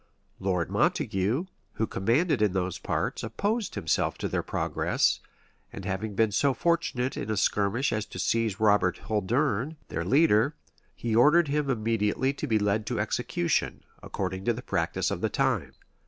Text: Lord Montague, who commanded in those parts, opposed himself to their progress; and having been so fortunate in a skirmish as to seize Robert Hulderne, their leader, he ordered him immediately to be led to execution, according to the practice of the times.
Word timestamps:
Lord 0.39 0.71
Montague, 0.71 1.45
who 1.73 1.85
commanded 1.85 2.41
in 2.41 2.53
those 2.53 2.79
parts, 2.79 3.21
opposed 3.21 3.75
himself 3.75 4.17
to 4.17 4.27
their 4.27 4.41
progress; 4.41 5.19
and 5.71 5.85
having 5.85 6.15
been 6.15 6.31
so 6.31 6.55
fortunate 6.55 7.15
in 7.15 7.29
a 7.29 7.37
skirmish 7.37 7.93
as 7.93 8.07
to 8.07 8.17
seize 8.17 8.59
Robert 8.59 8.97
Hulderne, 9.05 9.77
their 9.89 10.03
leader, 10.03 10.55
he 10.95 11.15
ordered 11.15 11.49
him 11.49 11.69
immediately 11.69 12.33
to 12.33 12.47
be 12.47 12.57
led 12.57 12.87
to 12.87 12.99
execution, 12.99 13.83
according 14.01 14.43
to 14.45 14.53
the 14.53 14.63
practice 14.63 15.11
of 15.11 15.21
the 15.21 15.29
times. 15.29 15.75